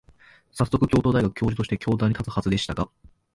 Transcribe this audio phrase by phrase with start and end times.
[0.51, 2.89] さっそく、京都大学教授として教壇に立つはずでしたが、